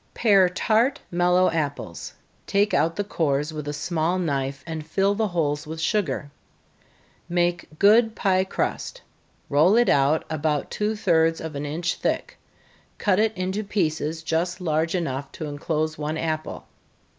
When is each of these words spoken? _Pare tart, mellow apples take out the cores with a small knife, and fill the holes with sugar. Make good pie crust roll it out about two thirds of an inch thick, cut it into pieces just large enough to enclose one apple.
_Pare 0.15 0.49
tart, 0.49 0.99
mellow 1.11 1.51
apples 1.51 2.13
take 2.47 2.73
out 2.73 2.95
the 2.95 3.03
cores 3.03 3.53
with 3.53 3.67
a 3.67 3.71
small 3.71 4.17
knife, 4.17 4.63
and 4.65 4.83
fill 4.83 5.13
the 5.13 5.27
holes 5.27 5.67
with 5.67 5.79
sugar. 5.79 6.31
Make 7.29 7.77
good 7.77 8.15
pie 8.15 8.43
crust 8.43 9.03
roll 9.47 9.75
it 9.75 9.89
out 9.89 10.25
about 10.27 10.71
two 10.71 10.95
thirds 10.95 11.39
of 11.39 11.53
an 11.55 11.67
inch 11.67 11.97
thick, 11.97 12.39
cut 12.97 13.19
it 13.19 13.37
into 13.37 13.63
pieces 13.63 14.23
just 14.23 14.59
large 14.59 14.95
enough 14.95 15.31
to 15.33 15.45
enclose 15.45 15.99
one 15.99 16.17
apple. 16.17 16.65